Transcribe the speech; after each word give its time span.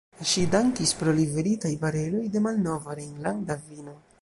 Ŝi 0.29 0.43
dankis 0.53 0.93
pro 1.01 1.13
liveritaj 1.19 1.71
bareloj 1.83 2.25
da 2.37 2.43
malnova 2.49 2.97
rejnlanda 3.01 3.63
vino. 3.69 3.99